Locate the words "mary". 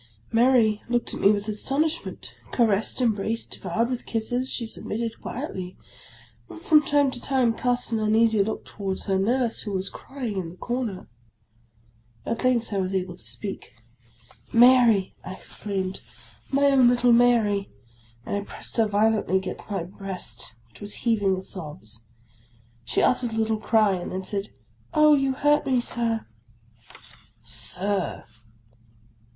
0.31-0.81, 14.51-15.13, 17.13-17.69